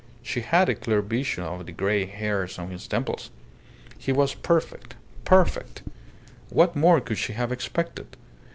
She 0.23 0.41
had 0.41 0.67
a 0.67 0.73
clear 0.73 1.03
vision 1.03 1.43
of 1.43 1.67
the 1.67 1.71
grey 1.71 2.07
hairs 2.07 2.57
on 2.57 2.71
his 2.71 2.87
temples. 2.87 3.29
He 3.99 4.11
was 4.11 4.33
perfect 4.33 4.95
perfect. 5.25 5.83
What 6.49 6.75
more 6.75 6.99
could 7.01 7.19
she 7.19 7.33
have 7.33 7.51
expected? 7.51 8.07